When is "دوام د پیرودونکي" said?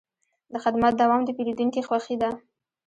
1.01-1.81